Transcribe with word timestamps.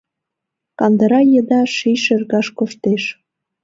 Кандыра 0.79 1.21
еда 1.39 1.61
ший 1.75 1.97
шергаш 2.03 2.47
коштеш. 2.57 3.03